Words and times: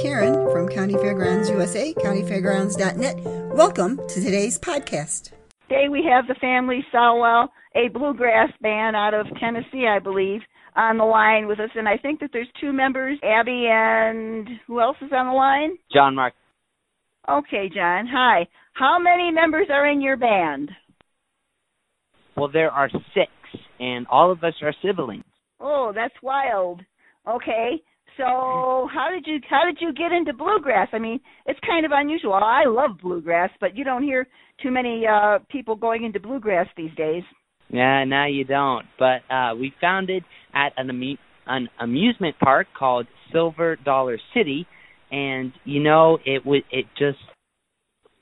Karen 0.00 0.48
from 0.52 0.68
County 0.68 0.94
Fairgrounds 0.94 1.50
USA, 1.50 1.92
countyfairgrounds.net. 1.94 3.16
Welcome 3.54 3.96
to 3.96 4.20
today's 4.20 4.56
podcast. 4.56 5.32
Today 5.68 5.88
we 5.90 6.08
have 6.08 6.28
the 6.28 6.36
family 6.40 6.84
Sowell, 6.92 7.48
a 7.74 7.88
bluegrass 7.88 8.50
band 8.60 8.94
out 8.94 9.12
of 9.12 9.26
Tennessee, 9.40 9.88
I 9.88 9.98
believe, 9.98 10.40
on 10.76 10.98
the 10.98 11.04
line 11.04 11.48
with 11.48 11.58
us. 11.58 11.70
And 11.74 11.88
I 11.88 11.96
think 11.96 12.20
that 12.20 12.30
there's 12.32 12.48
two 12.60 12.72
members, 12.72 13.18
Abby 13.24 13.66
and 13.68 14.48
who 14.68 14.80
else 14.80 14.96
is 15.02 15.10
on 15.12 15.26
the 15.26 15.32
line? 15.32 15.76
John 15.92 16.14
Mark. 16.14 16.34
Okay, 17.28 17.68
John. 17.74 18.06
Hi. 18.08 18.46
How 18.74 18.98
many 19.00 19.32
members 19.32 19.66
are 19.68 19.86
in 19.86 20.00
your 20.00 20.16
band? 20.16 20.70
Well, 22.36 22.50
there 22.52 22.70
are 22.70 22.88
six, 22.88 23.32
and 23.80 24.06
all 24.06 24.30
of 24.30 24.44
us 24.44 24.54
are 24.62 24.72
siblings. 24.80 25.24
Oh, 25.58 25.90
that's 25.92 26.14
wild. 26.22 26.82
Okay. 27.28 27.82
So, 28.18 28.88
how 28.92 29.10
did 29.14 29.26
you 29.26 29.38
how 29.48 29.62
did 29.64 29.78
you 29.80 29.92
get 29.92 30.10
into 30.10 30.32
bluegrass? 30.32 30.88
I 30.92 30.98
mean, 30.98 31.20
it's 31.46 31.58
kind 31.64 31.86
of 31.86 31.92
unusual. 31.94 32.34
I 32.34 32.64
love 32.66 32.98
bluegrass, 33.00 33.50
but 33.60 33.76
you 33.76 33.84
don't 33.84 34.02
hear 34.02 34.26
too 34.60 34.72
many 34.72 35.04
uh 35.06 35.38
people 35.48 35.76
going 35.76 36.04
into 36.04 36.18
bluegrass 36.18 36.66
these 36.76 36.94
days. 36.96 37.22
Yeah, 37.70 38.04
now 38.04 38.26
you 38.26 38.44
don't. 38.44 38.84
But 38.98 39.20
uh 39.32 39.54
we 39.54 39.72
found 39.80 40.10
it 40.10 40.24
at 40.52 40.72
an 40.76 40.90
amu- 40.90 41.16
an 41.46 41.68
amusement 41.80 42.34
park 42.42 42.66
called 42.76 43.06
Silver 43.32 43.76
Dollar 43.76 44.18
City, 44.34 44.66
and 45.12 45.52
you 45.64 45.80
know, 45.80 46.18
it 46.26 46.44
was 46.44 46.62
it 46.72 46.86
just 46.98 47.18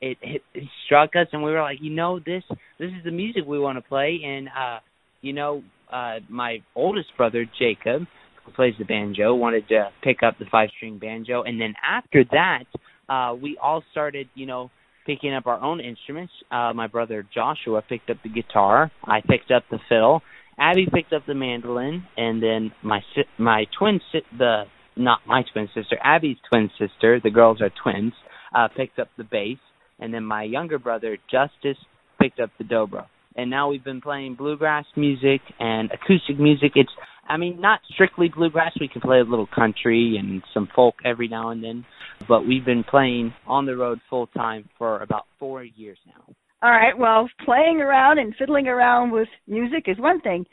it, 0.02 0.18
it 0.20 0.42
it 0.52 0.68
struck 0.84 1.16
us, 1.16 1.28
and 1.32 1.42
we 1.42 1.52
were 1.52 1.62
like, 1.62 1.78
you 1.80 1.90
know, 1.90 2.18
this 2.18 2.42
this 2.78 2.90
is 2.90 3.02
the 3.02 3.10
music 3.10 3.44
we 3.46 3.58
want 3.58 3.78
to 3.78 3.88
play, 3.88 4.20
and 4.22 4.48
uh, 4.48 4.80
you 5.22 5.32
know, 5.32 5.62
uh 5.90 6.16
my 6.28 6.58
oldest 6.74 7.08
brother 7.16 7.46
Jacob 7.58 8.02
who 8.46 8.52
plays 8.52 8.74
the 8.78 8.84
banjo, 8.84 9.34
wanted 9.34 9.68
to 9.68 9.90
pick 10.02 10.22
up 10.22 10.38
the 10.38 10.46
five 10.50 10.70
string 10.76 10.98
banjo. 10.98 11.42
And 11.42 11.60
then 11.60 11.74
after 11.86 12.24
that, 12.30 12.64
uh, 13.08 13.34
we 13.34 13.58
all 13.62 13.82
started, 13.90 14.28
you 14.34 14.46
know, 14.46 14.70
picking 15.04 15.34
up 15.34 15.46
our 15.46 15.60
own 15.62 15.80
instruments. 15.80 16.32
Uh, 16.50 16.72
my 16.74 16.86
brother 16.86 17.26
Joshua 17.34 17.82
picked 17.88 18.10
up 18.10 18.16
the 18.22 18.28
guitar. 18.28 18.90
I 19.04 19.20
picked 19.20 19.50
up 19.50 19.64
the 19.70 19.78
fiddle. 19.88 20.22
Abby 20.58 20.86
picked 20.92 21.12
up 21.12 21.22
the 21.26 21.34
mandolin, 21.34 22.04
and 22.16 22.42
then 22.42 22.72
my 22.82 23.00
si- 23.14 23.28
my 23.38 23.66
twin 23.78 24.00
si- 24.10 24.24
the 24.36 24.64
not 24.96 25.20
my 25.26 25.44
twin 25.52 25.68
sister, 25.74 25.98
Abby's 26.02 26.38
twin 26.50 26.70
sister. 26.78 27.20
The 27.22 27.30
girls 27.30 27.60
are 27.60 27.70
twins. 27.82 28.14
Uh, 28.54 28.68
picked 28.74 28.98
up 28.98 29.08
the 29.18 29.24
bass, 29.24 29.58
and 29.98 30.14
then 30.14 30.24
my 30.24 30.42
younger 30.42 30.78
brother 30.78 31.18
Justice 31.30 31.76
picked 32.18 32.40
up 32.40 32.50
the 32.58 32.64
dobro. 32.64 33.04
And 33.36 33.50
now 33.50 33.68
we've 33.68 33.84
been 33.84 34.00
playing 34.00 34.36
bluegrass 34.36 34.86
music 34.96 35.42
and 35.60 35.90
acoustic 35.92 36.38
music. 36.38 36.72
It's 36.74 36.90
I 37.28 37.36
mean, 37.36 37.60
not 37.60 37.80
strictly 37.92 38.30
bluegrass. 38.34 38.72
We 38.80 38.88
can 38.88 39.00
play 39.00 39.18
a 39.18 39.24
little 39.24 39.48
country 39.54 40.16
and 40.18 40.42
some 40.54 40.68
folk 40.74 40.94
every 41.04 41.28
now 41.28 41.50
and 41.50 41.62
then, 41.62 41.84
but 42.28 42.46
we've 42.46 42.64
been 42.64 42.84
playing 42.84 43.34
on 43.46 43.66
the 43.66 43.76
road 43.76 44.00
full 44.08 44.28
time 44.28 44.68
for 44.78 45.02
about 45.02 45.24
four 45.38 45.64
years 45.64 45.98
now. 46.06 46.34
All 46.62 46.70
right. 46.70 46.96
Well, 46.96 47.28
playing 47.44 47.80
around 47.80 48.18
and 48.18 48.34
fiddling 48.38 48.68
around 48.68 49.10
with 49.10 49.28
music 49.46 49.84
is 49.86 49.98
one 49.98 50.20
thing. 50.20 50.46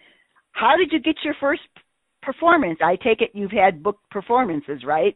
How 0.51 0.75
did 0.77 0.91
you 0.91 0.99
get 0.99 1.15
your 1.23 1.35
first 1.39 1.61
performance? 2.21 2.79
I 2.83 2.95
take 2.95 3.21
it 3.21 3.31
you've 3.33 3.51
had 3.51 3.81
booked 3.81 4.09
performances, 4.11 4.83
right? 4.85 5.15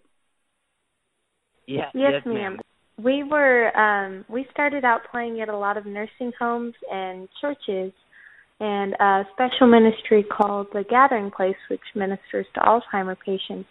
Yeah. 1.68 1.90
Yes, 1.94 2.14
yes 2.14 2.22
ma'am. 2.26 2.60
We 3.04 3.24
were 3.24 3.78
um 3.78 4.26
we 4.30 4.48
started 4.52 4.86
out 4.86 5.02
playing 5.12 5.42
at 5.42 5.50
a 5.50 5.58
lot 5.58 5.78
of 5.78 5.86
nursing 5.86 6.32
homes 6.40 6.74
and 6.92 7.28
churches 7.42 7.92
and 8.60 8.94
a 9.00 9.24
special 9.34 9.68
ministry 9.68 10.24
called 10.24 10.68
the 10.74 10.84
Gathering 10.90 11.32
Place, 11.32 11.56
which 11.70 11.82
ministers 11.96 12.46
to 12.56 12.62
Alzheimer 12.62 13.16
patients. 13.24 13.70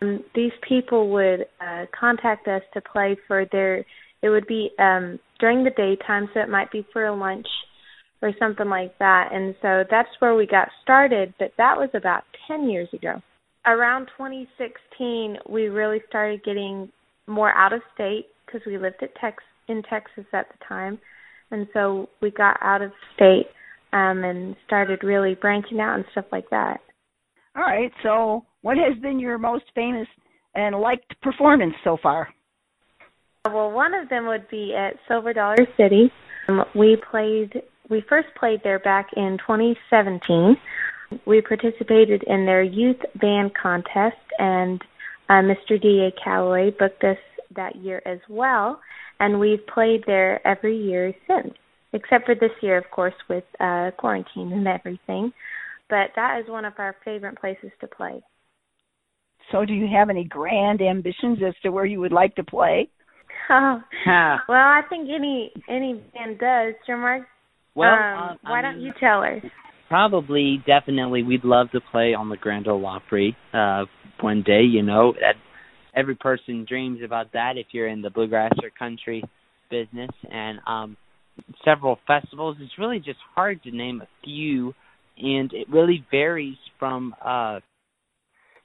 Um, 0.00 0.24
these 0.34 0.52
people 0.66 1.10
would 1.10 1.46
uh, 1.60 1.84
contact 1.98 2.48
us 2.48 2.62
to 2.74 2.80
play 2.80 3.16
for 3.26 3.44
their. 3.52 3.84
It 4.22 4.30
would 4.30 4.46
be 4.46 4.70
um, 4.78 5.18
during 5.38 5.64
the 5.64 5.70
daytime, 5.70 6.28
so 6.32 6.40
it 6.40 6.48
might 6.48 6.70
be 6.70 6.86
for 6.92 7.10
lunch 7.14 7.46
or 8.22 8.32
something 8.38 8.68
like 8.68 8.96
that. 8.98 9.30
And 9.32 9.54
so 9.60 9.84
that's 9.90 10.08
where 10.20 10.34
we 10.34 10.46
got 10.46 10.68
started. 10.82 11.34
But 11.38 11.52
that 11.58 11.76
was 11.76 11.90
about 11.94 12.22
ten 12.48 12.70
years 12.70 12.88
ago. 12.92 13.20
Around 13.66 14.08
2016, 14.16 15.36
we 15.48 15.68
really 15.68 16.00
started 16.08 16.42
getting 16.42 16.88
more 17.28 17.52
out 17.52 17.72
of 17.72 17.80
state 17.94 18.26
because 18.46 18.62
we 18.66 18.78
lived 18.78 19.02
at 19.02 19.14
Tex 19.20 19.42
in 19.68 19.82
Texas 19.88 20.24
at 20.32 20.46
the 20.48 20.64
time, 20.66 20.98
and 21.50 21.68
so 21.72 22.08
we 22.20 22.30
got 22.30 22.56
out 22.62 22.82
of 22.82 22.90
state 23.14 23.46
um, 23.92 24.24
and 24.24 24.56
started 24.66 25.02
really 25.02 25.34
branching 25.34 25.80
out 25.80 25.96
and 25.96 26.04
stuff 26.12 26.24
like 26.32 26.48
that. 26.50 26.80
All 27.56 27.62
right. 27.62 27.92
So, 28.02 28.44
what 28.62 28.76
has 28.76 28.98
been 29.02 29.18
your 29.18 29.38
most 29.38 29.64
famous 29.74 30.08
and 30.54 30.76
liked 30.80 31.20
performance 31.20 31.74
so 31.84 31.98
far? 32.02 32.28
Well, 33.44 33.72
one 33.72 33.92
of 33.92 34.08
them 34.08 34.26
would 34.26 34.48
be 34.48 34.74
at 34.74 34.94
Silver 35.08 35.32
Dollar 35.32 35.56
City. 35.76 36.10
Um, 36.48 36.64
we 36.74 36.96
played. 37.10 37.62
We 37.90 38.02
first 38.08 38.28
played 38.38 38.60
there 38.64 38.78
back 38.78 39.08
in 39.16 39.36
2017. 39.46 40.56
We 41.26 41.42
participated 41.42 42.24
in 42.26 42.46
their 42.46 42.62
youth 42.62 43.00
band 43.20 43.52
contest, 43.60 44.16
and 44.38 44.80
uh, 45.28 45.42
Mr. 45.42 45.80
D. 45.80 46.08
A. 46.08 46.24
Calloway 46.24 46.70
booked 46.70 47.04
us 47.04 47.18
that 47.54 47.76
year 47.76 48.00
as 48.06 48.18
well, 48.30 48.80
and 49.20 49.38
we've 49.38 49.66
played 49.66 50.04
there 50.06 50.46
every 50.46 50.76
year 50.76 51.12
since 51.26 51.52
except 51.92 52.26
for 52.26 52.34
this 52.34 52.50
year, 52.60 52.78
of 52.78 52.90
course, 52.90 53.14
with 53.28 53.44
uh, 53.60 53.90
quarantine 53.98 54.52
and 54.52 54.66
everything. 54.66 55.32
But 55.88 56.10
that 56.16 56.40
is 56.42 56.48
one 56.48 56.64
of 56.64 56.74
our 56.78 56.96
favorite 57.04 57.38
places 57.38 57.70
to 57.80 57.86
play. 57.86 58.22
So, 59.50 59.64
do 59.64 59.74
you 59.74 59.88
have 59.94 60.08
any 60.08 60.24
grand 60.24 60.80
ambitions 60.80 61.38
as 61.46 61.54
to 61.62 61.70
where 61.70 61.84
you 61.84 62.00
would 62.00 62.12
like 62.12 62.34
to 62.36 62.44
play? 62.44 62.88
Oh, 63.50 63.80
well, 64.48 64.56
I 64.56 64.82
think 64.88 65.08
any 65.14 65.52
any 65.68 66.02
band 66.14 66.38
does, 66.38 66.74
Mark. 66.88 67.26
Well, 67.74 67.92
um, 67.92 68.18
uh, 68.18 68.34
why 68.42 68.60
I 68.60 68.62
don't 68.62 68.76
mean, 68.76 68.86
you 68.86 68.92
tell 69.00 69.22
us? 69.22 69.42
Probably, 69.88 70.62
definitely, 70.66 71.22
we'd 71.22 71.44
love 71.44 71.70
to 71.72 71.80
play 71.90 72.14
on 72.14 72.28
the 72.28 72.36
Grand 72.36 72.68
Ole 72.68 72.86
Opry 72.86 73.36
uh, 73.52 73.84
one 74.20 74.42
day. 74.42 74.62
You 74.62 74.82
know, 74.82 75.14
every 75.94 76.14
person 76.14 76.64
dreams 76.66 77.00
about 77.04 77.32
that 77.32 77.54
if 77.56 77.66
you're 77.72 77.88
in 77.88 78.00
the 78.00 78.10
bluegrass 78.10 78.52
or 78.62 78.70
country 78.70 79.22
business, 79.70 80.10
and 80.30 80.60
um 80.66 80.96
several 81.64 81.98
festivals. 82.06 82.56
It's 82.60 82.78
really 82.78 82.98
just 82.98 83.18
hard 83.34 83.62
to 83.64 83.70
name 83.70 84.02
a 84.02 84.08
few, 84.24 84.74
and 85.18 85.52
it 85.52 85.68
really 85.70 86.04
varies 86.10 86.56
from. 86.78 87.14
uh 87.24 87.60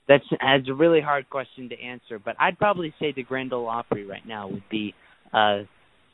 That's 0.08 0.24
that's 0.32 0.70
a 0.70 0.74
really 0.74 1.02
hard 1.02 1.30
question 1.30 1.70
to 1.70 1.82
answer, 1.82 2.20
but 2.20 2.36
I'd 2.40 2.58
probably 2.58 2.94
say 3.00 3.12
the 3.12 3.24
Grand 3.24 3.54
Ole 3.54 3.68
Opry 3.68 4.06
right 4.06 4.26
now 4.26 4.48
would 4.48 4.68
be 4.70 4.94
uh 5.34 5.60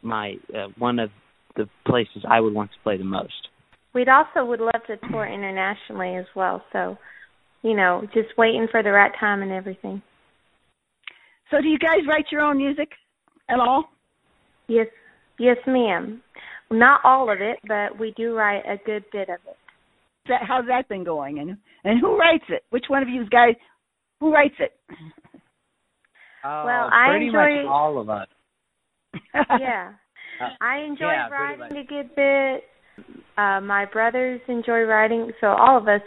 my 0.02 0.36
uh, 0.53 0.68
one 0.78 1.00
of 1.00 1.09
the 1.56 1.69
places 1.86 2.24
I 2.30 2.40
would 2.40 2.53
want 2.53 2.72
to 2.72 2.78
play 2.84 2.97
the 2.97 3.03
most. 3.03 3.50
We'd 3.94 4.09
also 4.09 4.44
would 4.44 4.59
love 4.59 4.81
to 4.88 4.97
tour 5.12 5.28
internationally 5.28 6.16
as 6.16 6.25
well. 6.36 6.63
So, 6.74 6.97
you 7.62 7.75
know, 7.75 8.02
just 8.13 8.30
waiting 8.38 8.68
for 8.72 8.81
the 8.81 8.92
right 8.92 9.12
time 9.19 9.44
and 9.44 9.52
everything. 9.52 10.02
So, 11.52 11.62
do 11.62 11.68
you 11.68 11.78
guys 11.78 12.00
write 12.08 12.25
your 12.31 12.42
own 12.42 12.58
music 12.58 12.90
at 13.50 13.59
all? 13.59 13.86
Yes, 14.68 14.88
yes, 15.38 15.58
ma'am. 15.68 16.22
Not 16.74 17.02
all 17.04 17.32
of 17.32 17.40
it, 17.42 17.60
but 17.68 18.00
we 18.00 18.14
do 18.18 18.36
write 18.36 18.64
a 18.68 18.78
good 18.86 19.04
bit 19.12 19.30
of 19.30 19.40
it. 19.48 19.58
That, 20.28 20.42
how's 20.48 20.66
that 20.68 20.88
been 20.90 21.04
going? 21.04 21.40
And 21.40 21.58
and 21.84 22.00
who 22.00 22.18
writes 22.18 22.46
it? 22.50 22.64
Which 22.70 22.86
one 22.88 23.04
of 23.04 23.10
you 23.10 23.26
guys 23.30 23.56
who 24.20 24.34
writes 24.34 24.56
it? 24.60 24.72
Oh, 26.46 26.64
Well, 26.66 26.90
I 26.92 27.10
pretty 27.12 27.28
enjoy- 27.28 27.64
much 27.64 27.66
all 27.72 28.00
of 28.00 28.10
us. 28.10 28.28
yeah. 29.60 29.92
Uh, 30.42 30.50
I 30.62 30.80
enjoy 30.80 31.06
yeah, 31.12 31.28
pretty 31.28 31.62
writing 31.62 31.78
a 31.78 31.84
good 31.84 32.16
bit. 32.16 32.64
Uh 33.38 33.60
my 33.62 33.86
brothers 33.86 34.42
enjoy 34.48 34.81
writing, 34.81 35.31
so 35.42 35.48
all 35.48 35.78
of 35.78 35.88
us 35.88 36.02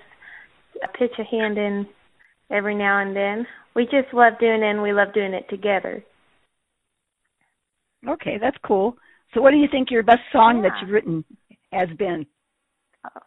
pitch 0.98 1.12
a 1.18 1.24
hand 1.24 1.58
in 1.58 1.86
every 2.50 2.74
now 2.74 3.00
and 3.00 3.14
then. 3.14 3.46
We 3.74 3.84
just 3.84 4.12
love 4.12 4.34
doing 4.40 4.62
it 4.62 4.70
and 4.70 4.82
we 4.82 4.92
love 4.92 5.12
doing 5.14 5.32
it 5.34 5.46
together. 5.48 6.02
Okay, 8.08 8.38
that's 8.40 8.56
cool. 8.64 8.96
So, 9.36 9.42
what 9.42 9.50
do 9.50 9.58
you 9.58 9.68
think 9.70 9.90
your 9.90 10.02
best 10.02 10.22
song 10.32 10.62
that 10.62 10.72
you've 10.80 10.90
written 10.90 11.22
has 11.70 11.90
been? 11.98 12.24
Oh, 13.04 13.20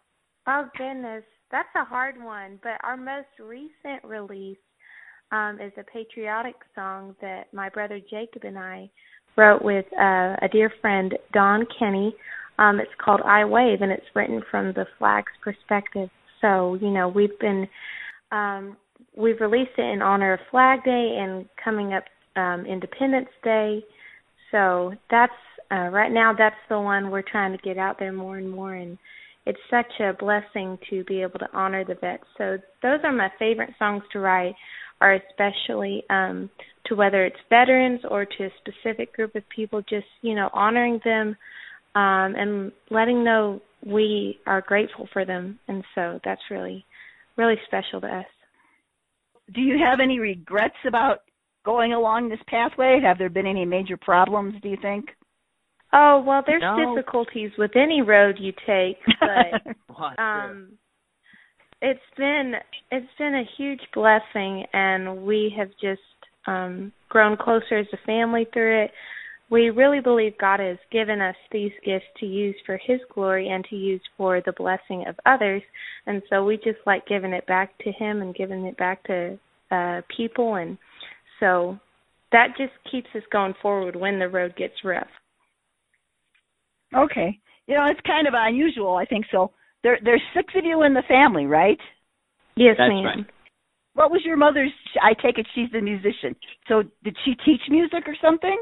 oh 0.47 0.65
goodness, 0.75 1.23
that's 1.51 1.69
a 1.75 1.85
hard 1.85 2.15
one. 2.19 2.59
But 2.63 2.83
our 2.83 2.97
most 2.97 3.27
recent 3.39 4.03
release 4.03 4.57
um, 5.31 5.59
is 5.61 5.71
a 5.77 5.83
patriotic 5.83 6.55
song 6.73 7.15
that 7.21 7.53
my 7.53 7.69
brother 7.69 7.99
Jacob 8.09 8.43
and 8.43 8.57
I 8.57 8.89
wrote 9.37 9.61
with 9.61 9.85
uh, 9.93 10.35
a 10.41 10.49
dear 10.51 10.73
friend 10.81 11.13
Don 11.31 11.67
Kenny. 11.77 12.15
Um, 12.57 12.79
it's 12.79 12.89
called 12.99 13.21
"I 13.23 13.45
Wave" 13.45 13.83
and 13.83 13.91
it's 13.91 14.15
written 14.15 14.41
from 14.49 14.73
the 14.73 14.87
flag's 14.97 15.31
perspective. 15.43 16.09
So 16.41 16.73
you 16.81 16.89
know 16.89 17.07
we've 17.07 17.37
been 17.37 17.67
um, 18.31 18.77
we've 19.15 19.39
released 19.39 19.77
it 19.77 19.93
in 19.93 20.01
honor 20.01 20.33
of 20.33 20.39
Flag 20.49 20.83
Day 20.83 21.17
and 21.19 21.45
coming 21.63 21.93
up 21.93 22.05
um, 22.35 22.65
Independence 22.65 23.29
Day. 23.43 23.83
So 24.49 24.95
that's 25.11 25.31
uh, 25.71 25.89
right 25.89 26.11
now 26.11 26.33
that's 26.37 26.55
the 26.69 26.79
one 26.79 27.11
we're 27.11 27.21
trying 27.21 27.51
to 27.51 27.57
get 27.63 27.77
out 27.77 27.97
there 27.99 28.13
more 28.13 28.37
and 28.37 28.49
more 28.49 28.75
and 28.75 28.97
it's 29.49 29.59
such 29.69 29.99
a 29.99 30.13
blessing 30.13 30.77
to 30.89 31.03
be 31.05 31.23
able 31.23 31.39
to 31.39 31.49
honor 31.53 31.83
the 31.83 31.95
vets. 31.95 32.23
So 32.37 32.57
those 32.83 32.99
are 33.03 33.11
my 33.11 33.31
favorite 33.39 33.71
songs 33.79 34.03
to 34.13 34.19
write. 34.19 34.55
are 35.01 35.13
especially 35.13 36.03
um, 36.09 36.49
to 36.85 36.95
whether 36.95 37.25
it's 37.25 37.39
veterans 37.49 38.01
or 38.09 38.25
to 38.25 38.45
a 38.45 38.49
specific 38.59 39.11
group 39.13 39.35
of 39.35 39.43
people, 39.49 39.81
just 39.81 40.05
you 40.21 40.35
know 40.35 40.49
honoring 40.53 40.99
them 41.03 41.35
um, 41.95 42.35
and 42.35 42.71
letting 42.91 43.23
know 43.23 43.61
we 43.83 44.39
are 44.45 44.61
grateful 44.61 45.07
for 45.13 45.25
them, 45.25 45.57
and 45.67 45.83
so 45.95 46.19
that's 46.23 46.41
really 46.51 46.85
really 47.37 47.55
special 47.65 48.01
to 48.01 48.07
us. 48.07 48.25
Do 49.53 49.61
you 49.61 49.77
have 49.83 49.99
any 49.99 50.19
regrets 50.19 50.75
about 50.85 51.21
going 51.65 51.93
along 51.93 52.29
this 52.29 52.39
pathway? 52.47 52.99
Have 53.01 53.17
there 53.17 53.29
been 53.29 53.47
any 53.47 53.65
major 53.65 53.97
problems? 53.97 54.55
Do 54.61 54.69
you 54.69 54.77
think? 54.79 55.09
Oh 55.93 56.23
well, 56.25 56.43
there's 56.45 56.61
No. 56.61 56.95
difficulties 56.95 57.51
with 57.57 57.75
any 57.75 58.01
road 58.01 58.37
you 58.39 58.53
take, 58.65 58.97
but 59.19 60.21
um 60.21 60.77
it's 61.81 61.99
been 62.17 62.53
it's 62.91 63.07
been 63.17 63.35
a 63.35 63.49
huge 63.57 63.81
blessing 63.93 64.65
and 64.73 65.23
we 65.23 65.53
have 65.57 65.69
just 65.81 66.01
um 66.47 66.91
grown 67.09 67.37
closer 67.37 67.77
as 67.77 67.87
a 67.93 68.05
family 68.05 68.45
through 68.53 68.83
it. 68.83 68.91
We 69.49 69.71
really 69.71 69.99
believe 69.99 70.37
god 70.37 70.59
has 70.59 70.77
given 70.91 71.21
us 71.21 71.35
these 71.51 71.71
gifts 71.83 72.05
to 72.19 72.25
use 72.27 72.55
for 72.65 72.77
his 72.77 72.99
glory 73.13 73.49
and 73.49 73.65
to 73.65 73.75
use 73.75 74.01
for 74.15 74.41
the 74.45 74.53
blessing 74.53 75.05
of 75.07 75.15
others 75.25 75.63
and 76.05 76.21
so 76.29 76.43
we 76.43 76.57
just 76.57 76.79
like 76.85 77.07
giving 77.07 77.33
it 77.33 77.47
back 77.47 77.75
to 77.79 77.91
him 77.91 78.21
and 78.21 78.35
giving 78.35 78.65
it 78.65 78.77
back 78.77 79.03
to 79.05 79.39
uh 79.71 80.01
people 80.15 80.55
and 80.55 80.77
so 81.39 81.79
that 82.31 82.49
just 82.57 82.73
keeps 82.91 83.07
us 83.15 83.23
going 83.31 83.55
forward 83.59 83.95
when 83.95 84.19
the 84.19 84.27
road 84.29 84.55
gets 84.55 84.75
rough 84.83 85.07
okay. 86.95 87.39
You 87.67 87.75
know, 87.75 87.85
it's 87.85 87.99
kind 88.05 88.27
of 88.27 88.33
unusual. 88.35 88.95
I 88.95 89.05
think 89.05 89.25
so. 89.31 89.51
There, 89.83 89.99
there's 90.03 90.21
six 90.35 90.53
of 90.55 90.65
you 90.65 90.83
in 90.83 90.93
the 90.93 91.03
family, 91.07 91.45
right? 91.45 91.77
yes 92.55 92.75
That's 92.77 92.89
ma'am 92.89 93.05
right. 93.05 93.25
What 93.93 94.11
was 94.11 94.21
your 94.23 94.37
mother's? 94.37 94.71
I 95.01 95.13
take 95.13 95.37
it 95.37 95.47
she's 95.55 95.69
the 95.71 95.81
musician. 95.81 96.35
So 96.67 96.83
did 97.03 97.15
she 97.25 97.35
teach 97.45 97.61
music 97.69 98.03
or 98.07 98.15
something? 98.21 98.57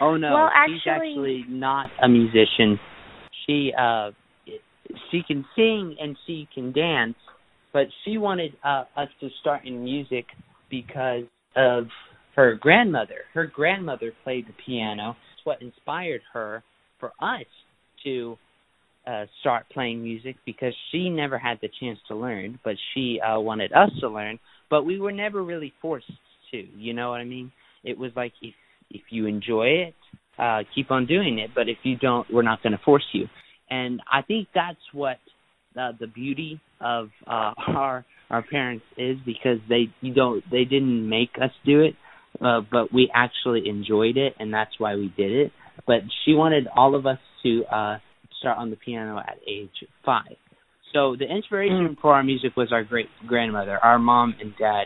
Oh 0.00 0.16
no, 0.16 0.32
Well, 0.34 0.50
she's 0.66 0.80
actually- 0.86 1.44
actually 1.44 1.44
not 1.48 1.90
a 2.02 2.08
musician. 2.08 2.78
She 3.46 3.72
uh 3.78 4.10
she 5.10 5.22
can 5.26 5.44
sing 5.56 5.96
and 6.00 6.16
she 6.26 6.48
can 6.54 6.72
dance, 6.72 7.16
but 7.72 7.86
she 8.04 8.18
wanted 8.18 8.56
uh 8.64 8.84
us 8.96 9.08
to 9.20 9.28
start 9.40 9.64
in 9.64 9.82
music 9.84 10.26
because 10.70 11.24
of 11.56 11.88
her 12.36 12.54
grandmother. 12.54 13.24
Her 13.34 13.46
grandmother 13.46 14.12
played 14.22 14.46
the 14.46 14.54
piano. 14.64 15.16
What 15.48 15.62
inspired 15.62 16.20
her 16.34 16.62
for 17.00 17.12
us 17.22 17.46
to 18.04 18.36
uh 19.06 19.24
start 19.40 19.64
playing 19.72 20.02
music 20.02 20.36
because 20.44 20.74
she 20.90 21.08
never 21.08 21.38
had 21.38 21.56
the 21.62 21.70
chance 21.80 21.98
to 22.08 22.14
learn, 22.14 22.58
but 22.62 22.74
she 22.92 23.18
uh 23.26 23.40
wanted 23.40 23.72
us 23.72 23.88
to 24.00 24.10
learn, 24.10 24.38
but 24.68 24.84
we 24.84 25.00
were 25.00 25.10
never 25.10 25.42
really 25.42 25.72
forced 25.80 26.12
to, 26.50 26.58
you 26.76 26.92
know 26.92 27.08
what 27.08 27.22
I 27.22 27.24
mean? 27.24 27.50
It 27.82 27.96
was 27.96 28.12
like 28.14 28.34
if 28.42 28.54
if 28.90 29.00
you 29.08 29.24
enjoy 29.24 29.68
it, 29.86 29.94
uh, 30.38 30.64
keep 30.74 30.90
on 30.90 31.06
doing 31.06 31.38
it. 31.38 31.50
But 31.54 31.70
if 31.70 31.78
you 31.82 31.96
don't, 31.96 32.26
we're 32.30 32.42
not 32.42 32.62
going 32.62 32.74
to 32.74 32.84
force 32.84 33.08
you. 33.14 33.24
And 33.70 34.02
I 34.12 34.20
think 34.20 34.48
that's 34.54 34.76
what 34.92 35.16
uh, 35.80 35.92
the 35.98 36.08
beauty 36.08 36.60
of 36.82 37.08
uh, 37.26 37.52
our 37.68 38.04
our 38.28 38.42
parents 38.42 38.84
is 38.98 39.16
because 39.24 39.60
they 39.70 39.84
you 40.02 40.12
don't 40.12 40.44
they 40.50 40.64
didn't 40.64 41.08
make 41.08 41.30
us 41.40 41.52
do 41.64 41.80
it, 41.80 41.94
uh, 42.40 42.60
but 42.70 42.92
we 42.92 43.10
actually 43.14 43.68
enjoyed 43.68 44.16
it, 44.16 44.34
and 44.38 44.52
that's 44.52 44.78
why 44.78 44.94
we 44.94 45.12
did 45.16 45.32
it. 45.32 45.52
But 45.86 46.00
she 46.24 46.34
wanted 46.34 46.66
all 46.74 46.94
of 46.94 47.06
us 47.06 47.18
to 47.42 47.64
uh, 47.64 47.98
start 48.40 48.58
on 48.58 48.70
the 48.70 48.76
piano 48.76 49.18
at 49.18 49.38
age 49.46 49.70
five. 50.04 50.36
So 50.94 51.16
the 51.18 51.26
inspiration 51.26 51.96
for 52.00 52.14
our 52.14 52.22
music 52.22 52.56
was 52.56 52.72
our 52.72 52.82
great 52.82 53.08
grandmother. 53.26 53.78
Our 53.78 53.98
mom 53.98 54.34
and 54.40 54.54
dad 54.58 54.84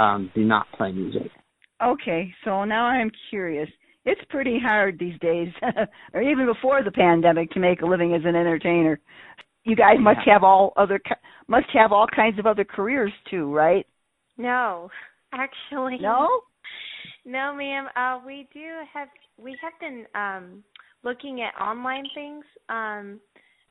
um, 0.00 0.30
do 0.34 0.44
not 0.44 0.66
play 0.76 0.92
music. 0.92 1.30
Okay, 1.82 2.32
so 2.44 2.64
now 2.64 2.86
I'm 2.86 3.10
curious. 3.30 3.68
It's 4.04 4.20
pretty 4.28 4.58
hard 4.58 4.98
these 4.98 5.18
days, 5.20 5.48
or 6.14 6.22
even 6.22 6.46
before 6.46 6.82
the 6.82 6.90
pandemic, 6.90 7.50
to 7.52 7.60
make 7.60 7.82
a 7.82 7.86
living 7.86 8.14
as 8.14 8.22
an 8.24 8.36
entertainer. 8.36 9.00
You 9.64 9.76
guys 9.76 9.96
must 9.98 10.20
have 10.26 10.42
all 10.42 10.72
other 10.76 11.00
must 11.48 11.66
have 11.74 11.92
all 11.92 12.06
kinds 12.14 12.38
of 12.38 12.46
other 12.46 12.64
careers 12.64 13.12
too, 13.30 13.52
right? 13.52 13.86
no 14.38 14.90
actually 15.32 15.98
No. 16.00 16.40
No, 17.24 17.54
ma'am. 17.54 17.86
Uh, 17.94 18.20
we 18.24 18.48
do 18.52 18.66
have 18.92 19.08
we 19.38 19.56
have 19.62 19.72
been 19.80 20.06
um, 20.14 20.64
looking 21.04 21.42
at 21.42 21.60
online 21.60 22.04
things, 22.14 22.44
um, 22.68 23.20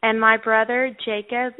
and 0.03 0.19
my 0.19 0.37
brother 0.37 0.95
Jacob 1.05 1.53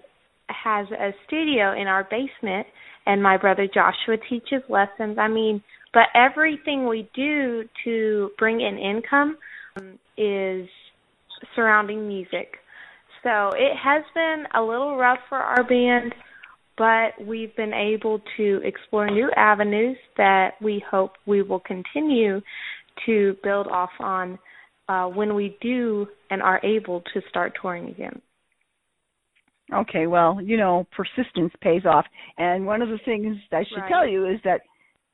has 0.47 0.87
a 0.91 1.11
studio 1.27 1.73
in 1.79 1.87
our 1.87 2.03
basement, 2.03 2.67
and 3.05 3.21
my 3.21 3.37
brother 3.37 3.67
Joshua 3.71 4.17
teaches 4.29 4.61
lessons. 4.69 5.17
I 5.19 5.27
mean, 5.27 5.63
but 5.93 6.03
everything 6.13 6.87
we 6.87 7.09
do 7.15 7.63
to 7.83 8.31
bring 8.37 8.61
in 8.61 8.77
income 8.77 9.37
um, 9.77 9.99
is 10.17 10.67
surrounding 11.55 12.07
music. 12.07 12.57
So 13.23 13.49
it 13.49 13.75
has 13.75 14.03
been 14.13 14.45
a 14.55 14.61
little 14.61 14.95
rough 14.95 15.19
for 15.27 15.37
our 15.37 15.63
band 15.63 16.13
but 16.79 17.23
we've 17.27 17.55
been 17.57 17.73
able 17.73 18.21
to 18.37 18.61
explore 18.63 19.11
new 19.11 19.29
avenues 19.35 19.97
that 20.17 20.53
we 20.61 20.81
hope 20.89 21.11
we 21.27 21.41
will 21.43 21.59
continue 21.59 22.41
to 23.05 23.35
build 23.43 23.67
off 23.67 23.91
on 23.99 24.39
uh, 24.87 25.05
when 25.05 25.35
we 25.35 25.57
do 25.61 26.07
and 26.31 26.41
are 26.41 26.59
able 26.63 27.01
to 27.13 27.21
start 27.29 27.53
touring 27.61 27.89
again. 27.89 28.21
Okay, 29.73 30.07
well, 30.07 30.39
you 30.41 30.57
know, 30.57 30.87
persistence 30.95 31.53
pays 31.61 31.83
off. 31.85 32.05
And 32.37 32.65
one 32.65 32.81
of 32.81 32.89
the 32.89 32.97
things 33.05 33.37
I 33.51 33.63
should 33.69 33.81
Right. 33.81 33.89
tell 33.89 34.07
you 34.07 34.25
is 34.25 34.39
that 34.43 34.61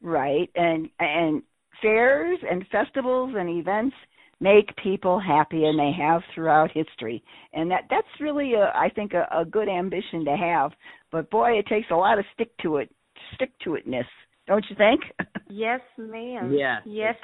right, 0.01 0.49
and 0.55 0.89
and 0.99 1.41
fairs 1.81 2.39
and 2.49 2.65
festivals 2.71 3.33
and 3.35 3.49
events 3.49 3.95
make 4.39 4.75
people 4.81 5.19
happy 5.19 5.65
and 5.65 5.79
they 5.79 5.91
have 5.97 6.21
throughout 6.33 6.71
history. 6.71 7.23
And 7.53 7.71
that 7.71 7.83
that's 7.89 8.07
really 8.19 8.53
a 8.53 8.71
I 8.75 8.89
think 8.93 9.13
a, 9.13 9.27
a 9.35 9.45
good 9.45 9.69
ambition 9.69 10.25
to 10.25 10.35
have. 10.35 10.71
But 11.11 11.29
boy, 11.29 11.51
it 11.51 11.67
takes 11.67 11.87
a 11.91 11.95
lot 11.95 12.19
of 12.19 12.25
stick 12.33 12.51
to 12.63 12.77
it 12.77 12.89
stick 13.35 13.51
to 13.63 13.71
itness, 13.71 14.05
don't 14.47 14.65
you 14.69 14.75
think? 14.75 15.01
Yes, 15.47 15.79
ma'am. 15.99 16.55
Yes. 16.57 16.81
Yes. 16.85 17.15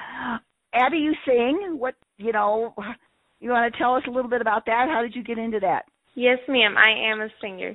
Abby, 0.72 0.98
you 0.98 1.12
sing. 1.26 1.74
What 1.76 1.96
you 2.18 2.32
know 2.32 2.72
you 3.40 3.50
want 3.50 3.72
to 3.72 3.78
tell 3.78 3.96
us 3.96 4.04
a 4.06 4.10
little 4.10 4.30
bit 4.30 4.40
about 4.40 4.64
that? 4.66 4.86
How 4.88 5.02
did 5.02 5.16
you 5.16 5.24
get 5.24 5.38
into 5.38 5.58
that? 5.58 5.86
Yes, 6.14 6.38
ma'am. 6.48 6.76
I 6.78 7.10
am 7.10 7.20
a 7.20 7.28
singer. 7.40 7.74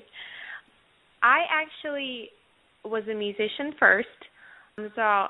I 1.21 1.39
actually 1.51 2.29
was 2.85 3.03
a 3.11 3.13
musician 3.13 3.73
first. 3.77 4.07
So 4.95 5.25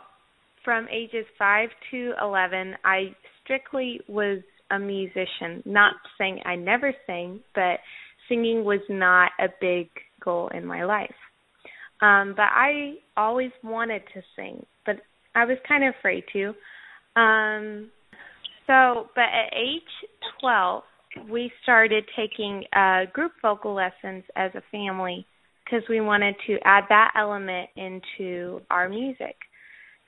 from 0.64 0.88
ages 0.92 1.26
5 1.40 1.70
to 1.92 2.14
11, 2.22 2.76
I 2.84 3.16
strictly 3.48 4.02
was 4.08 4.40
a 4.70 4.78
musician. 4.78 5.64
Not 5.66 5.94
saying 6.18 6.42
I 6.46 6.56
never 6.56 6.94
sang, 7.08 7.40
but 7.56 7.80
singing 8.28 8.66
was 8.66 8.82
not 8.90 9.32
a 9.40 9.48
big 9.62 9.88
goal 10.24 10.50
in 10.54 10.66
my 10.66 10.84
life. 10.84 11.16
Um, 12.02 12.34
but 12.36 12.44
I 12.44 12.96
always 13.16 13.52
wanted 13.64 14.04
to 14.14 14.22
sing, 14.36 14.66
but 14.86 14.98
I 15.34 15.46
was 15.46 15.58
kind 15.68 15.84
of 15.84 15.96
afraid 15.98 16.24
to. 16.34 16.54
Um, 17.20 17.90
so, 18.68 19.08
but 19.16 19.24
at 19.24 19.54
age 19.56 19.82
12, 20.42 20.84
we 21.30 21.52
started 21.64 22.04
taking 22.16 22.64
uh, 22.76 23.06
group 23.14 23.32
vocal 23.42 23.74
lessons 23.74 24.24
as 24.36 24.52
a 24.54 24.62
family 24.72 25.26
because 25.64 25.88
we 25.90 26.02
wanted 26.02 26.36
to 26.46 26.58
add 26.64 26.84
that 26.90 27.14
element 27.18 27.70
into 27.76 28.62
our 28.70 28.88
music. 28.90 29.36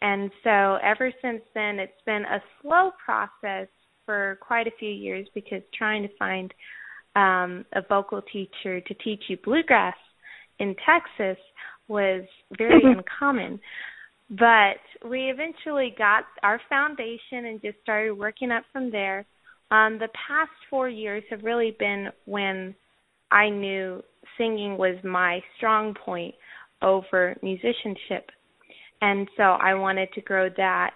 And 0.01 0.31
so 0.43 0.77
ever 0.81 1.11
since 1.21 1.41
then, 1.53 1.79
it's 1.79 1.91
been 2.05 2.23
a 2.23 2.41
slow 2.61 2.91
process 3.03 3.67
for 4.05 4.39
quite 4.41 4.67
a 4.67 4.71
few 4.79 4.89
years 4.89 5.27
because 5.33 5.61
trying 5.77 6.03
to 6.03 6.09
find 6.17 6.53
um, 7.15 7.65
a 7.73 7.81
vocal 7.87 8.21
teacher 8.21 8.79
to 8.81 8.93
teach 8.95 9.23
you 9.27 9.37
bluegrass 9.43 9.95
in 10.59 10.75
Texas 10.85 11.41
was 11.87 12.23
very 12.57 12.81
uncommon. 12.83 13.59
But 14.29 15.09
we 15.09 15.31
eventually 15.31 15.93
got 15.97 16.25
our 16.43 16.61
foundation 16.69 17.45
and 17.45 17.61
just 17.61 17.77
started 17.81 18.13
working 18.13 18.51
up 18.51 18.63
from 18.71 18.91
there. 18.91 19.25
Um, 19.71 19.97
the 19.99 20.09
past 20.27 20.51
four 20.69 20.87
years 20.87 21.23
have 21.29 21.43
really 21.43 21.75
been 21.79 22.09
when 22.25 22.75
I 23.31 23.49
knew 23.49 24.03
singing 24.37 24.77
was 24.77 24.97
my 25.03 25.41
strong 25.57 25.93
point 25.93 26.35
over 26.81 27.35
musicianship. 27.41 28.29
And 29.01 29.27
so 29.37 29.43
I 29.43 29.73
wanted 29.75 30.11
to 30.13 30.21
grow 30.21 30.49
that 30.57 30.91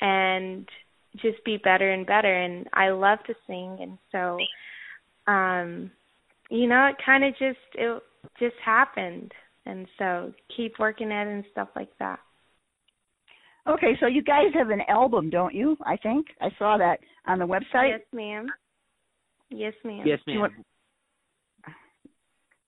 and 0.00 0.68
just 1.16 1.42
be 1.44 1.56
better 1.56 1.92
and 1.92 2.06
better 2.06 2.32
and 2.32 2.68
I 2.72 2.90
love 2.90 3.18
to 3.26 3.34
sing 3.46 3.78
and 3.80 3.98
so 4.12 4.38
um 5.26 5.90
you 6.50 6.68
know 6.68 6.86
it 6.86 6.96
kind 7.04 7.24
of 7.24 7.32
just 7.32 7.58
it 7.74 8.02
just 8.38 8.54
happened 8.64 9.32
and 9.66 9.86
so 9.98 10.32
keep 10.54 10.78
working 10.78 11.10
at 11.10 11.26
it 11.26 11.30
and 11.30 11.44
stuff 11.50 11.68
like 11.74 11.90
that. 11.98 12.20
Okay, 13.66 13.96
so 14.00 14.06
you 14.06 14.22
guys 14.22 14.46
have 14.54 14.70
an 14.70 14.80
album, 14.88 15.28
don't 15.28 15.54
you? 15.54 15.76
I 15.84 15.96
think 15.96 16.26
I 16.40 16.48
saw 16.58 16.78
that 16.78 17.00
on 17.26 17.38
the 17.38 17.46
website. 17.46 17.90
Yes, 17.90 18.00
ma'am. 18.14 18.46
Yes, 19.50 19.74
ma'am. 19.84 20.02
Yes, 20.06 20.20
ma'am. 20.26 20.40
want- 20.40 20.52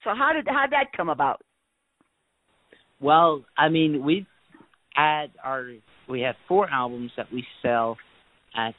So 0.05 0.11
how 0.15 0.33
did 0.35 0.47
how 0.49 0.63
did 0.63 0.73
that 0.73 0.93
come 0.97 1.09
about? 1.09 1.41
Well, 3.01 3.45
I 3.57 3.69
mean, 3.71 4.05
we've 4.05 4.27
had 5.00 5.30
our 5.42 5.73
we 6.09 6.23
have 6.23 6.35
four 6.49 6.69
albums 6.69 7.12
that 7.16 7.33
we 7.33 7.45
sell 7.62 7.97
at 8.57 8.75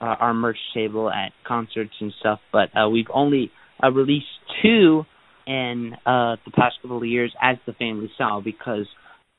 uh, 0.00 0.04
our 0.04 0.34
merch 0.34 0.58
table 0.74 1.10
at 1.10 1.32
concerts 1.46 1.92
and 2.00 2.12
stuff, 2.18 2.40
but 2.52 2.70
uh, 2.76 2.88
we've 2.88 3.10
only 3.12 3.50
uh, 3.82 3.90
released 3.90 4.26
two 4.62 5.04
in 5.46 5.92
uh, 6.06 6.36
the 6.44 6.50
past 6.54 6.76
couple 6.82 6.98
of 6.98 7.04
years 7.04 7.32
as 7.40 7.56
the 7.66 7.72
Family 7.74 8.10
Sowell 8.18 8.42
because 8.42 8.86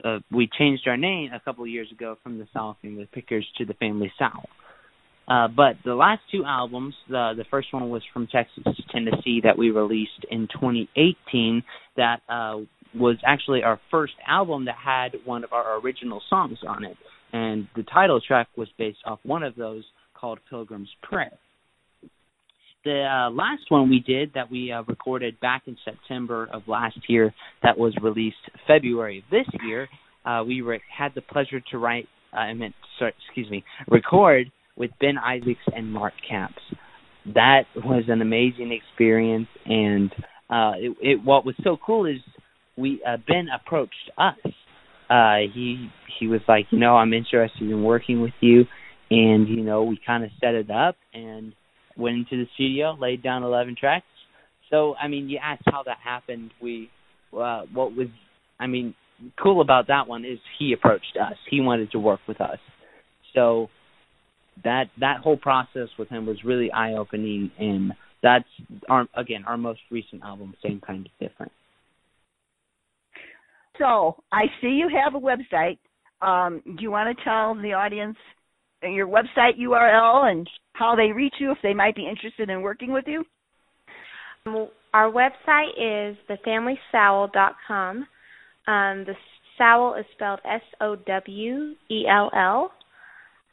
uh, 0.03 0.19
we 0.31 0.49
changed 0.57 0.87
our 0.87 0.97
name 0.97 1.31
a 1.33 1.39
couple 1.39 1.63
of 1.63 1.69
years 1.69 1.91
ago 1.91 2.17
from 2.23 2.39
the 2.39 2.47
Sowell 2.53 2.77
Family 2.81 3.07
Pickers 3.13 3.47
to 3.57 3.65
the 3.65 3.73
Family 3.75 4.11
Sowell. 4.17 4.49
Uh, 5.25 5.47
but 5.47 5.77
the 5.85 5.95
last 5.95 6.21
two 6.31 6.43
albums, 6.45 6.93
the 7.09 7.31
the 7.37 7.45
first 7.49 7.73
one 7.73 7.89
was 7.89 8.01
from 8.11 8.27
Texas 8.27 8.63
to 8.65 8.83
Tennessee 8.91 9.39
that 9.43 9.57
we 9.57 9.71
released 9.71 10.25
in 10.29 10.47
2018. 10.53 11.63
That 11.95 12.19
was 12.95 13.17
actually 13.25 13.63
our 13.63 13.79
first 13.89 14.13
album 14.27 14.65
that 14.65 14.75
had 14.83 15.13
one 15.25 15.43
of 15.43 15.53
our 15.53 15.79
original 15.79 16.21
songs 16.29 16.59
on 16.67 16.83
it, 16.83 16.97
and 17.31 17.67
the 17.75 17.83
title 17.83 18.21
track 18.25 18.47
was 18.55 18.67
based 18.77 18.99
off 19.05 19.19
one 19.23 19.43
of 19.43 19.55
those 19.55 19.83
called 20.13 20.39
Pilgrim's 20.49 20.89
Prayer. 21.01 21.37
The 22.85 23.03
uh, 23.05 23.31
last 23.31 23.63
one 23.69 23.89
we 23.89 23.99
did 23.99 24.33
that 24.35 24.51
we 24.51 24.71
uh, 24.71 24.83
recorded 24.83 25.39
back 25.39 25.63
in 25.67 25.77
September 25.85 26.49
of 26.51 26.63
last 26.67 26.97
year, 27.07 27.33
that 27.61 27.77
was 27.77 27.95
released 28.01 28.35
February 28.67 29.19
of 29.19 29.23
this 29.31 29.47
year. 29.65 29.87
Uh, 30.25 30.43
we 30.45 30.61
re- 30.61 30.81
had 30.95 31.13
the 31.15 31.21
pleasure 31.21 31.61
to 31.71 31.77
write, 31.77 32.07
uh, 32.33 32.37
I 32.37 32.53
meant, 32.53 32.75
sorry, 32.99 33.13
excuse 33.25 33.49
me, 33.49 33.63
record 33.87 34.51
with 34.75 34.91
Ben 34.99 35.17
Isaacs 35.17 35.61
and 35.73 35.91
Mark 35.91 36.13
Capps. 36.29 36.61
That 37.33 37.63
was 37.75 38.03
an 38.09 38.21
amazing 38.21 38.71
experience, 38.73 39.47
and 39.65 40.11
uh, 40.49 40.73
it, 40.75 40.97
it, 41.01 41.23
what 41.23 41.45
was 41.45 41.55
so 41.63 41.77
cool 41.85 42.05
is 42.05 42.17
we 42.77 43.01
uh, 43.07 43.17
Ben 43.27 43.47
approached 43.53 44.11
us. 44.17 44.37
Uh, 45.09 45.47
he 45.53 45.89
he 46.19 46.27
was 46.27 46.41
like, 46.47 46.65
you 46.71 46.79
know, 46.79 46.95
I'm 46.95 47.13
interested 47.13 47.61
in 47.61 47.83
working 47.83 48.21
with 48.21 48.33
you, 48.39 48.65
and 49.09 49.47
you 49.47 49.63
know, 49.63 49.83
we 49.83 49.99
kind 50.05 50.23
of 50.23 50.31
set 50.39 50.55
it 50.55 50.71
up 50.71 50.95
and 51.13 51.53
went 51.97 52.17
into 52.17 52.43
the 52.43 52.49
studio, 52.55 52.97
laid 52.99 53.21
down 53.21 53.43
11 53.43 53.75
tracks. 53.79 54.05
So, 54.69 54.95
I 54.95 55.07
mean, 55.07 55.29
you 55.29 55.39
asked 55.41 55.63
how 55.65 55.83
that 55.83 55.97
happened. 56.03 56.51
We, 56.61 56.89
uh, 57.37 57.63
what 57.71 57.95
was, 57.95 58.07
I 58.59 58.67
mean, 58.67 58.95
cool 59.41 59.61
about 59.61 59.87
that 59.87 60.07
one 60.07 60.25
is 60.25 60.39
he 60.57 60.73
approached 60.73 61.17
us. 61.21 61.35
He 61.49 61.61
wanted 61.61 61.91
to 61.91 61.99
work 61.99 62.21
with 62.27 62.41
us. 62.41 62.57
So 63.35 63.69
that 64.63 64.85
that 64.99 65.17
whole 65.21 65.37
process 65.37 65.89
with 65.97 66.09
him 66.09 66.25
was 66.25 66.43
really 66.43 66.71
eye 66.71 66.93
opening, 66.93 67.51
and 67.57 67.93
that's 68.21 68.45
our 68.87 69.07
again 69.15 69.43
our 69.47 69.57
most 69.57 69.79
recent 69.89 70.21
album, 70.23 70.53
same 70.63 70.81
kind 70.85 71.05
of 71.07 71.11
different. 71.19 71.51
So 73.77 74.23
I 74.31 74.43
see 74.61 74.67
you 74.67 74.89
have 75.03 75.15
a 75.15 75.19
website. 75.19 75.79
Um, 76.21 76.61
do 76.65 76.83
you 76.83 76.91
want 76.91 77.15
to 77.15 77.23
tell 77.23 77.55
the 77.55 77.73
audience 77.73 78.17
your 78.81 79.07
website 79.07 79.59
URL 79.59 80.29
and 80.29 80.47
how 80.73 80.95
they 80.95 81.11
reach 81.11 81.35
you 81.39 81.51
if 81.51 81.57
they 81.63 81.73
might 81.73 81.95
be 81.95 82.07
interested 82.07 82.49
in 82.49 82.61
working 82.61 82.91
with 82.91 83.05
you? 83.07 83.23
Our 84.93 85.11
website 85.11 85.71
is 85.77 86.17
thefamilysowell.com. 86.29 88.07
Um, 88.65 89.05
the 89.05 89.15
Sowell 89.57 89.95
is 89.95 90.05
spelled 90.13 90.39
S 90.45 90.61
O 90.81 90.95
W 90.95 91.75
E 91.89 92.05
L 92.09 92.29
L. 92.35 92.71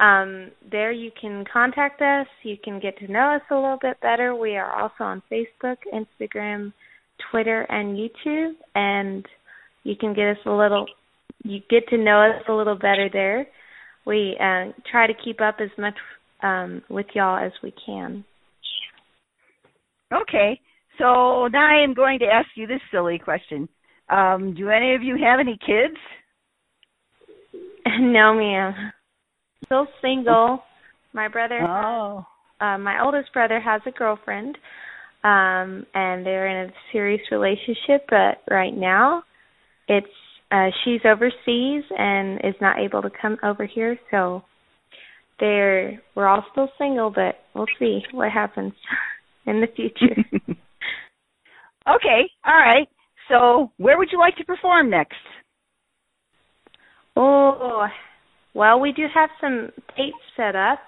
Um, 0.01 0.51
there 0.71 0.93
you 0.93 1.11
can 1.21 1.45
contact 1.53 2.01
us. 2.01 2.27
You 2.43 2.57
can 2.63 2.81
get 2.81 2.99
to 2.99 3.13
know 3.13 3.35
us 3.35 3.43
a 3.51 3.55
little 3.55 3.79
bit 3.81 4.01
better. 4.01 4.35
We 4.35 4.57
are 4.57 4.73
also 4.73 5.05
on 5.05 5.23
Facebook, 5.31 5.77
Instagram, 5.93 6.73
Twitter, 7.31 7.63
and 7.69 7.97
YouTube, 7.97 8.53
and 8.75 9.27
you 9.83 9.95
can 9.97 10.15
get 10.15 10.29
us 10.29 10.39
a 10.47 10.51
little. 10.51 10.87
You 11.43 11.61
get 11.71 11.89
to 11.89 11.97
know 11.97 12.23
us 12.23 12.43
a 12.49 12.53
little 12.53 12.77
better 12.77 13.09
there. 13.13 13.47
We 14.07 14.37
uh, 14.39 14.73
try 14.91 15.07
to 15.07 15.15
keep 15.25 15.41
up 15.41 15.57
as 15.61 15.71
much 15.79 15.95
um, 16.43 16.83
with 16.89 17.07
y'all 17.15 17.45
as 17.45 17.53
we 17.63 17.73
can. 17.87 18.25
Okay, 20.13 20.61
so 20.99 21.47
now 21.47 21.67
I 21.67 21.85
am 21.85 21.95
going 21.95 22.19
to 22.19 22.27
ask 22.27 22.49
you 22.57 22.67
this 22.67 22.81
silly 22.91 23.19
question. 23.19 23.69
Um, 24.09 24.55
do 24.55 24.69
any 24.69 24.95
of 24.95 25.03
you 25.03 25.17
have 25.23 25.39
any 25.39 25.57
kids? 25.65 25.97
no, 28.01 28.35
ma'am 28.35 28.93
still 29.71 29.87
single. 30.03 30.63
My 31.13 31.29
brother, 31.29 31.61
oh. 31.63 32.25
uh, 32.61 32.79
my 32.79 33.03
oldest 33.05 33.33
brother 33.33 33.61
has 33.61 33.81
a 33.87 33.91
girlfriend, 33.93 34.57
um, 35.23 35.87
and 35.95 36.27
they're 36.27 36.49
in 36.49 36.71
a 36.71 36.73
serious 36.93 37.21
relationship. 37.31 38.07
But 38.09 38.43
right 38.51 38.77
now, 38.77 39.23
it's 39.91 40.07
uh, 40.53 40.71
she's 40.85 41.01
overseas 41.05 41.85
and 41.97 42.41
is 42.45 42.55
not 42.61 42.79
able 42.79 43.03
to 43.03 43.11
come 43.21 43.37
over 43.43 43.67
here. 43.67 43.99
So 44.11 44.43
they're 45.41 46.01
we're 46.15 46.29
all 46.29 46.45
still 46.53 46.69
single, 46.79 47.11
but 47.11 47.41
we'll 47.55 47.67
see 47.79 48.03
what 48.13 48.31
happens 48.31 48.73
in 49.47 49.61
the 49.61 49.67
future. 49.75 50.17
okay, 51.89 52.31
all 52.45 52.55
right. 52.55 52.89
So 53.29 53.73
where 53.79 53.99
would 53.99 54.09
you 54.13 54.19
like 54.19 54.37
to 54.37 54.45
perform 54.45 54.91
next? 54.91 55.17
Oh, 57.17 57.87
well, 58.55 58.81
we 58.81 58.93
do 58.93 59.07
have 59.13 59.31
some 59.41 59.71
dates 59.97 60.17
set 60.37 60.55
up 60.55 60.79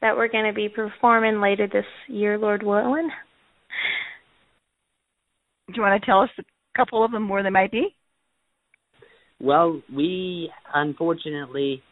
that 0.00 0.16
we're 0.16 0.28
going 0.28 0.46
to 0.46 0.52
be 0.52 0.68
performing 0.68 1.40
later 1.40 1.66
this 1.66 1.84
year, 2.06 2.38
Lord 2.38 2.62
willing. 2.62 3.10
Do 5.68 5.74
you 5.74 5.82
want 5.82 6.00
to 6.00 6.06
tell 6.06 6.20
us 6.20 6.30
a 6.38 6.44
couple 6.76 7.04
of 7.04 7.10
them 7.10 7.28
where 7.28 7.42
they 7.42 7.50
might 7.50 7.72
be? 7.72 7.94
Well, 9.40 9.80
we 9.94 10.50
unfortunately, 10.74 11.82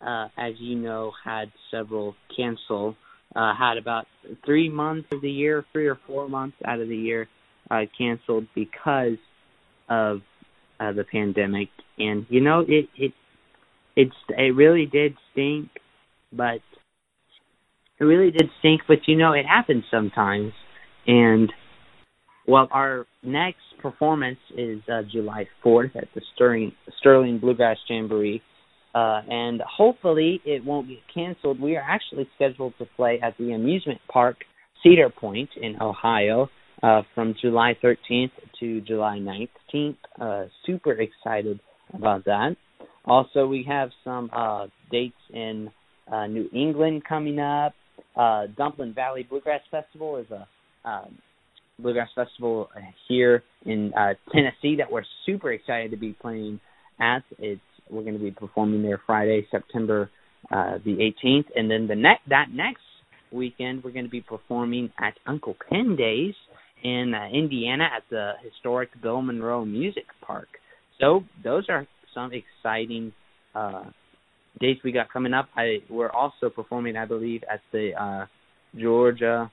uh, 0.00 0.28
as 0.36 0.54
you 0.58 0.76
know, 0.76 1.12
had 1.24 1.50
several 1.70 2.14
cancel. 2.36 2.96
Uh, 3.34 3.52
had 3.54 3.76
about 3.76 4.06
three 4.46 4.68
months 4.68 5.08
of 5.12 5.20
the 5.20 5.30
year, 5.30 5.64
three 5.72 5.86
or 5.86 5.98
four 6.06 6.28
months 6.28 6.56
out 6.64 6.80
of 6.80 6.88
the 6.88 6.96
year, 6.96 7.28
uh, 7.70 7.82
canceled 7.98 8.46
because 8.54 9.18
of 9.90 10.20
uh, 10.80 10.92
the 10.92 11.04
pandemic. 11.04 11.68
And 11.98 12.24
you 12.28 12.40
know, 12.40 12.64
it 12.66 12.88
it 12.96 13.12
it's 13.94 14.14
it 14.30 14.54
really 14.54 14.86
did 14.86 15.16
stink, 15.32 15.68
but 16.32 16.60
it 17.98 18.04
really 18.04 18.30
did 18.30 18.48
stink. 18.60 18.82
But 18.88 18.98
you 19.06 19.16
know, 19.16 19.32
it 19.32 19.44
happens 19.46 19.84
sometimes. 19.90 20.52
And 21.06 21.52
well, 22.46 22.68
our 22.70 23.06
next 23.22 23.65
performance 23.80 24.38
is 24.56 24.80
uh, 24.92 25.02
July 25.10 25.46
4th 25.64 25.96
at 25.96 26.08
the 26.14 26.20
Sterling 26.34 26.72
Sterling 26.98 27.38
Bluegrass 27.38 27.78
Jamboree. 27.88 28.42
Uh, 28.94 29.20
and 29.28 29.60
hopefully 29.60 30.40
it 30.46 30.64
won't 30.64 30.88
get 30.88 30.98
canceled. 31.12 31.60
We 31.60 31.76
are 31.76 31.84
actually 31.86 32.26
scheduled 32.34 32.72
to 32.78 32.86
play 32.96 33.20
at 33.22 33.36
the 33.38 33.52
amusement 33.52 34.00
park 34.10 34.36
Cedar 34.82 35.10
Point 35.10 35.50
in 35.60 35.80
Ohio 35.82 36.48
uh, 36.82 37.02
from 37.14 37.34
July 37.40 37.76
13th 37.82 38.30
to 38.60 38.80
July 38.80 39.18
19th. 39.18 39.96
Uh, 40.18 40.44
super 40.64 40.92
excited 40.92 41.60
about 41.92 42.24
that. 42.24 42.56
Also, 43.04 43.46
we 43.46 43.64
have 43.68 43.90
some 44.02 44.30
uh, 44.32 44.66
dates 44.90 45.14
in 45.30 45.70
uh, 46.10 46.26
New 46.26 46.48
England 46.54 47.02
coming 47.08 47.38
up. 47.38 47.74
Uh, 48.16 48.46
Dumpling 48.56 48.94
Valley 48.94 49.26
Bluegrass 49.28 49.60
Festival 49.70 50.16
is 50.16 50.26
a 50.30 50.46
um, 50.88 51.18
bluegrass 51.78 52.08
festival 52.14 52.68
here 53.08 53.42
in 53.64 53.92
uh, 53.94 54.14
Tennessee 54.32 54.76
that 54.76 54.90
we're 54.90 55.04
super 55.24 55.52
excited 55.52 55.90
to 55.90 55.96
be 55.96 56.12
playing 56.12 56.60
at. 57.00 57.22
It's 57.38 57.60
we're 57.90 58.02
going 58.02 58.18
to 58.18 58.22
be 58.22 58.30
performing 58.30 58.82
there 58.82 59.00
Friday, 59.06 59.46
September 59.50 60.10
uh, 60.50 60.78
the 60.84 61.12
18th, 61.24 61.46
and 61.54 61.70
then 61.70 61.86
the 61.86 61.94
next 61.94 62.22
that 62.28 62.46
next 62.52 62.82
weekend 63.32 63.84
we're 63.84 63.90
going 63.92 64.04
to 64.04 64.10
be 64.10 64.20
performing 64.20 64.90
at 64.98 65.14
Uncle 65.26 65.56
Pen 65.68 65.96
Days 65.96 66.34
in 66.82 67.12
uh, 67.14 67.28
Indiana 67.32 67.84
at 67.96 68.02
the 68.10 68.32
historic 68.42 68.90
Bill 69.02 69.22
Monroe 69.22 69.64
Music 69.64 70.04
Park. 70.24 70.48
So 71.00 71.24
those 71.44 71.64
are 71.68 71.86
some 72.14 72.30
exciting 72.32 73.12
uh, 73.54 73.84
dates 74.60 74.80
we 74.82 74.92
got 74.92 75.12
coming 75.12 75.34
up. 75.34 75.48
I 75.56 75.78
we're 75.90 76.10
also 76.10 76.48
performing, 76.48 76.96
I 76.96 77.04
believe, 77.04 77.42
at 77.52 77.60
the 77.72 77.90
uh, 78.00 78.26
Georgia 78.78 79.50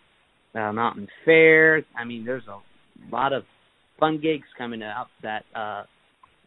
uh, 0.56 0.72
Mountain 0.72 1.08
Fair. 1.26 1.84
I 1.98 2.04
mean, 2.04 2.26
there's 2.26 2.48
a 2.48 2.60
lot 3.12 3.34
of 3.34 3.44
fun 4.00 4.20
gigs 4.22 4.48
coming 4.58 4.82
up 4.82 5.08
that 5.22 5.44
uh, 5.56 5.84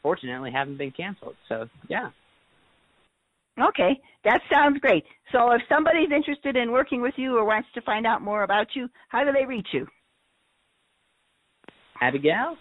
fortunately 0.03 0.51
haven't 0.53 0.79
been 0.79 0.93
canceled. 0.93 1.37
So 1.49 1.69
yeah. 1.89 2.11
Okay, 3.59 3.99
that 4.25 4.41
sounds 4.53 4.79
great. 4.81 5.05
So 5.33 5.51
if 5.53 5.63
somebody's 5.69 6.11
interested 6.15 6.57
in 6.57 6.73
working 6.73 7.01
with 7.01 7.15
you 7.17 7.39
or 7.39 7.45
wants 7.45 7.69
to 7.75 7.81
find 7.81 8.07
out 8.07 8.21
more 8.21 8.43
about 8.43 8.69
you, 8.75 8.89
how 9.09 9.25
do 9.25 9.33
they 9.33 9.47
reach 9.47 9.69
you? 9.73 9.87
Abigail? 12.01 12.57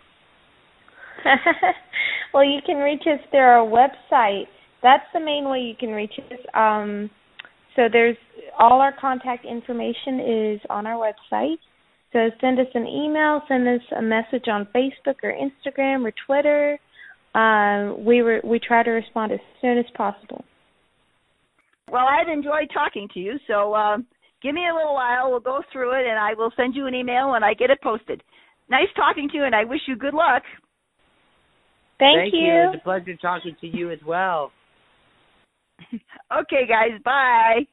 well, 2.33 2.45
you 2.45 2.59
can 2.65 2.77
reach 2.77 3.01
us 3.01 3.19
through 3.29 3.39
our 3.39 3.67
website. 3.67 4.45
That's 4.81 5.03
the 5.13 5.19
main 5.19 5.49
way 5.49 5.59
you 5.59 5.75
can 5.77 5.89
reach 5.89 6.13
us. 6.31 6.39
Um, 6.53 7.09
so 7.75 7.83
there's 7.91 8.17
all 8.57 8.81
our 8.81 8.93
contact 8.99 9.45
information 9.45 10.19
is 10.19 10.61
on 10.69 10.87
our 10.87 10.95
website. 10.95 11.57
So 12.13 12.29
send 12.39 12.59
us 12.59 12.67
an 12.73 12.87
email, 12.87 13.41
send 13.47 13.67
us 13.67 13.81
a 13.97 14.01
message 14.01 14.47
on 14.47 14.67
Facebook 14.73 15.15
or 15.23 15.33
Instagram 15.33 16.05
or 16.05 16.13
Twitter. 16.25 16.79
um, 17.35 18.05
we 18.05 18.21
were 18.21 18.39
we 18.43 18.59
try 18.59 18.83
to 18.83 18.91
respond 18.91 19.33
as 19.33 19.39
soon 19.61 19.77
as 19.77 19.85
possible. 19.95 20.45
Well, 21.91 22.05
I've 22.07 22.29
enjoyed 22.29 22.69
talking 22.73 23.09
to 23.13 23.19
you, 23.19 23.37
so 23.47 23.75
um, 23.75 24.05
give 24.41 24.55
me 24.55 24.61
a 24.71 24.73
little 24.73 24.93
while. 24.93 25.29
We'll 25.29 25.39
go 25.41 25.61
through 25.71 25.91
it, 25.99 26.07
and 26.07 26.17
I 26.17 26.33
will 26.33 26.51
send 26.55 26.73
you 26.73 26.87
an 26.87 26.95
email 26.95 27.31
when 27.31 27.43
I 27.43 27.53
get 27.53 27.69
it 27.69 27.79
posted. 27.83 28.23
Nice 28.69 28.87
talking 28.95 29.29
to 29.29 29.37
you, 29.37 29.43
and 29.43 29.53
I 29.53 29.65
wish 29.65 29.81
you 29.87 29.95
good 29.95 30.13
luck. 30.13 30.43
Thank, 31.99 32.31
Thank 32.31 32.33
you. 32.33 32.71
It's 32.73 32.81
a 32.81 32.83
pleasure 32.83 33.15
talking 33.21 33.55
to 33.61 33.67
you 33.67 33.91
as 33.91 33.99
well. 34.05 34.51
okay, 36.39 36.67
guys. 36.67 36.99
Bye. 37.03 37.67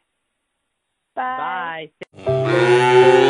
Bye. 1.14 1.90
Bye. 2.24 3.22